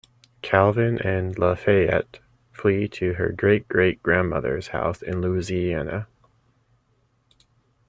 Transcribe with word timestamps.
Calvin 0.41 0.97
and 0.97 1.37
LaFayette 1.37 2.17
flee 2.51 2.87
to 2.87 3.13
her 3.13 3.29
great-great-grandmother's 3.31 4.69
house 4.69 5.03
in 5.03 5.21
Louisiana. 5.21 6.07